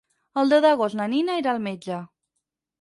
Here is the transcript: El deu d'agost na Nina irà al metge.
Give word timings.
El 0.43 0.49
deu 0.53 0.63
d'agost 0.65 0.97
na 1.01 1.07
Nina 1.13 1.37
irà 1.43 1.55
al 1.55 1.63
metge. 1.69 2.03